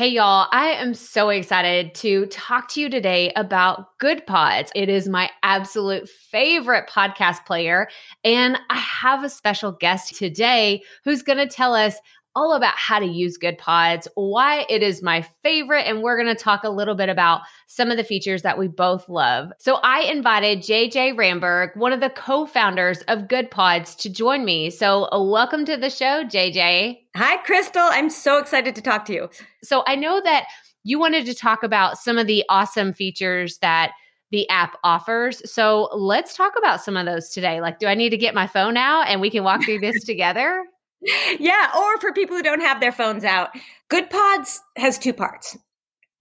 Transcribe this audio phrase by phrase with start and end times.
[0.00, 4.70] Hey, y'all, I am so excited to talk to you today about Goodpods.
[4.74, 7.86] It is my absolute favorite podcast player.
[8.24, 11.96] And I have a special guest today who's going to tell us
[12.36, 16.40] all about how to use Goodpods, why it is my favorite, and we're going to
[16.40, 19.52] talk a little bit about some of the features that we both love.
[19.58, 24.70] So I invited JJ Ramberg, one of the co-founders of Goodpods, to join me.
[24.70, 26.98] So welcome to the show, JJ.
[27.16, 27.82] Hi, Crystal.
[27.82, 29.28] I'm so excited to talk to you.
[29.62, 30.46] So I know that
[30.84, 33.92] you wanted to talk about some of the awesome features that
[34.30, 35.42] the app offers.
[35.50, 37.60] So let's talk about some of those today.
[37.60, 40.04] Like, do I need to get my phone out and we can walk through this
[40.04, 40.64] together?
[41.38, 43.50] Yeah, or for people who don't have their phones out.
[43.90, 45.56] Goodpods has two parts.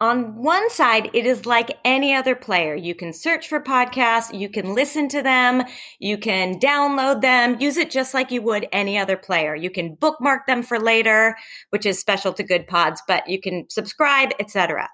[0.01, 2.73] On one side, it is like any other player.
[2.73, 5.63] You can search for podcasts, you can listen to them,
[5.99, 9.55] you can download them, use it just like you would any other player.
[9.55, 11.35] You can bookmark them for later,
[11.71, 14.87] which is special to Goodpods, but you can subscribe, etc.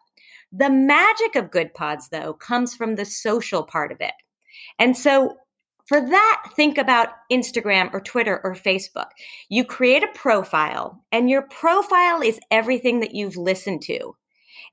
[0.51, 4.13] The magic of Goodpods, though, comes from the social part of it.
[4.79, 5.37] And so
[5.85, 9.09] for that, think about Instagram or Twitter or Facebook.
[9.49, 14.15] You create a profile, and your profile is everything that you've listened to.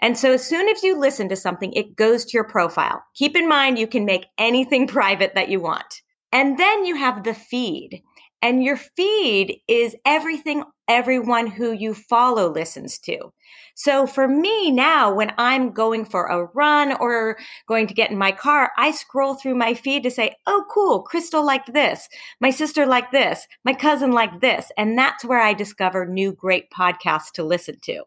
[0.01, 3.05] And so as soon as you listen to something, it goes to your profile.
[3.15, 6.01] Keep in mind, you can make anything private that you want.
[6.33, 8.03] And then you have the feed.
[8.43, 13.33] And your feed is everything everyone who you follow listens to.
[13.75, 18.19] So for me now, when I'm going for a run or going to get in
[18.19, 21.03] my car, I scroll through my feed to say, Oh, cool.
[21.03, 22.09] Crystal liked this.
[22.41, 23.47] My sister liked this.
[23.65, 24.71] My cousin liked this.
[24.77, 28.03] And that's where I discover new great podcasts to listen to.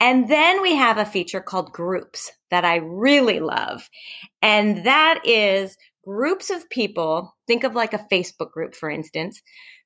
[0.00, 3.88] And then we have a feature called groups that I really love.
[4.40, 9.42] And that is groups of people, think of like a Facebook group, for instance,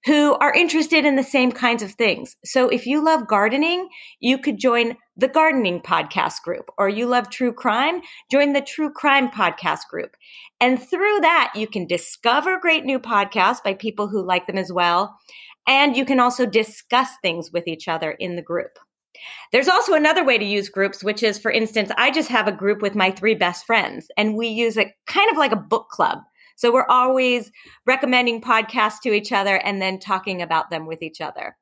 [0.07, 2.37] who are interested in the same kinds of things.
[2.45, 3.89] So if you love gardening,
[4.21, 8.91] you could join the gardening podcast group, or you love true crime, join the true
[8.91, 10.17] crime podcast group.
[10.61, 14.73] And through that, you can discover great new podcasts by people who like them as
[14.73, 15.17] well.
[15.67, 18.79] And you can also discuss things with each other in the group.
[19.53, 22.53] There's also another way to use groups, which is, for instance, I just have a
[22.53, 25.89] group with my three best friends, and we use it kind of like a book
[25.89, 26.19] club.
[26.57, 27.51] So we're always
[27.87, 31.57] recommending podcasts to each other and then talking about them with each other.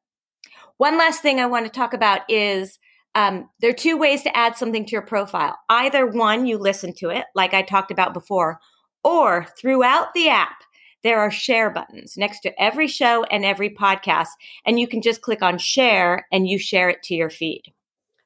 [0.76, 2.78] One last thing I want to talk about is
[3.14, 5.56] um, there are two ways to add something to your profile.
[5.68, 8.58] Either one, you listen to it, like I talked about before,
[9.04, 10.56] or throughout the app,
[11.02, 14.28] there are share buttons next to every show and every podcast.
[14.64, 17.72] And you can just click on share and you share it to your feed.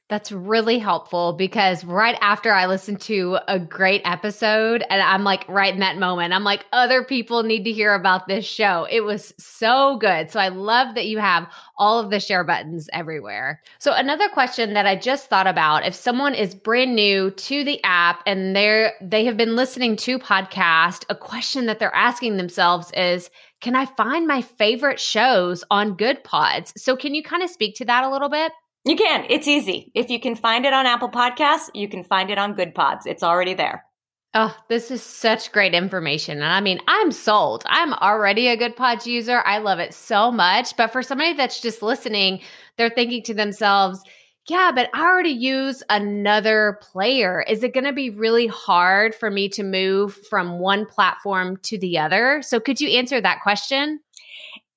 [0.08, 5.44] That's really helpful because right after I listen to a great episode, and I'm like,
[5.48, 8.86] right in that moment, I'm like, other people need to hear about this show.
[8.88, 10.30] It was so good.
[10.30, 13.60] So I love that you have all of the share buttons everywhere.
[13.80, 17.82] So, another question that I just thought about if someone is brand new to the
[17.82, 22.92] app and they're, they have been listening to podcast, a question that they're asking themselves
[22.92, 23.28] is,
[23.60, 26.78] can I find my favorite shows on Goodpods?
[26.78, 28.52] So, can you kind of speak to that a little bit?
[28.86, 29.26] You can.
[29.28, 29.90] It's easy.
[29.94, 33.00] If you can find it on Apple Podcasts, you can find it on Goodpods.
[33.04, 33.84] It's already there.
[34.32, 36.36] Oh, this is such great information.
[36.36, 37.64] And I mean, I'm sold.
[37.66, 39.42] I'm already a Goodpods user.
[39.44, 40.76] I love it so much.
[40.76, 42.42] But for somebody that's just listening,
[42.76, 44.04] they're thinking to themselves,
[44.46, 47.44] yeah, but I already use another player.
[47.48, 51.76] Is it going to be really hard for me to move from one platform to
[51.76, 52.40] the other?
[52.42, 53.98] So, could you answer that question?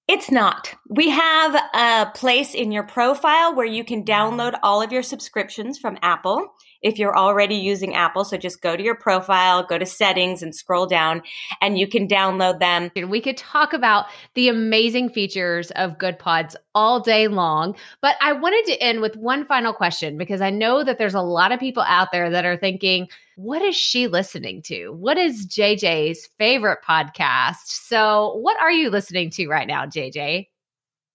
[0.09, 0.73] It's not.
[0.87, 5.77] We have a place in your profile where you can download all of your subscriptions
[5.77, 8.23] from Apple if you're already using Apple.
[8.23, 11.21] So just go to your profile, go to settings and scroll down
[11.61, 12.91] and you can download them.
[13.09, 18.65] We could talk about the amazing features of Goodpods all day long, but I wanted
[18.71, 21.83] to end with one final question because I know that there's a lot of people
[21.83, 24.89] out there that are thinking, what is she listening to?
[24.89, 27.67] What is JJ's favorite podcast?
[27.67, 30.47] So, what are you listening to right now, JJ?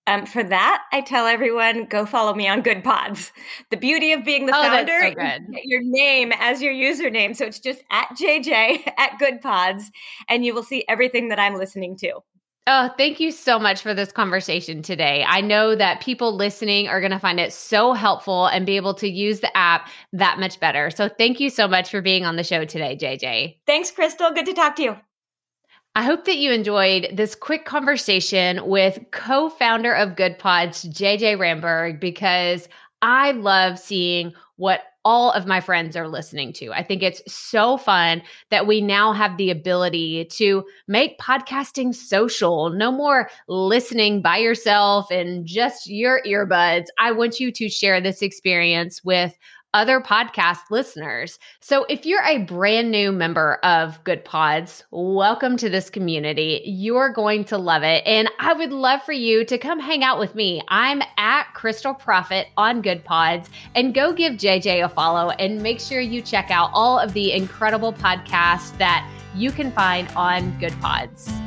[0.07, 3.33] Um, for that, I tell everyone go follow me on Goodpods.
[3.71, 7.35] The beauty of being the oh, founder, so your name as your username.
[7.35, 9.85] So it's just at JJ at Goodpods,
[10.29, 12.21] and you will see everything that I'm listening to.
[12.67, 15.23] Oh, thank you so much for this conversation today.
[15.29, 18.95] I know that people listening are going to find it so helpful and be able
[18.95, 20.89] to use the app that much better.
[20.91, 23.59] So thank you so much for being on the show today, JJ.
[23.67, 24.31] Thanks, Crystal.
[24.31, 24.97] Good to talk to you.
[25.97, 32.01] I hope that you enjoyed this quick conversation with co founder of Goodpods, JJ Ramberg,
[32.01, 32.69] because
[33.01, 36.73] I love seeing what all of my friends are listening to.
[36.73, 42.71] I think it's so fun that we now have the ability to make podcasting social.
[42.71, 46.87] No more listening by yourself and just your earbuds.
[46.99, 49.37] I want you to share this experience with
[49.75, 51.39] other podcast listeners.
[51.61, 56.63] So if you're a brand new member of Goodpods, welcome to this community.
[56.65, 58.03] You're going to love it.
[58.07, 60.63] And I would love for you to come hang out with me.
[60.69, 66.01] I'm at Crystal Profit on Goodpods and go give JJ a follow and make sure
[66.01, 71.44] you check out all of the incredible podcasts that you can find on Goodpods.